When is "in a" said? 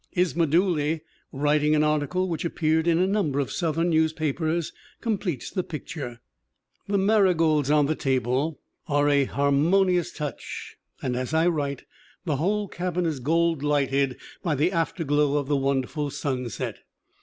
2.87-3.05